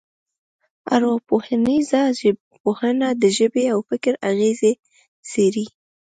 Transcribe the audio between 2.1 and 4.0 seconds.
ژبپوهنه د ژبې او